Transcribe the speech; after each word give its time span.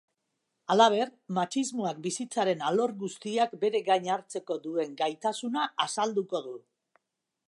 Halaber, 0.75 1.09
matxismoak 1.37 1.99
bizitzaren 2.05 2.65
alor 2.69 2.95
guztiak 3.03 3.55
bere 3.65 3.81
gain 3.91 4.09
hartzeko 4.15 4.57
duen 4.67 4.97
gaitasuna 5.03 5.69
azalduko 5.89 6.43
du. 6.49 6.57